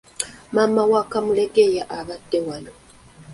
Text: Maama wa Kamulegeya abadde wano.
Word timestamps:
Maama 0.55 0.81
wa 0.91 1.01
Kamulegeya 1.11 1.83
abadde 1.99 2.39
wano. 2.47 2.71